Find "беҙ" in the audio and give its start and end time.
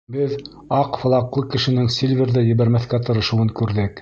0.13-0.31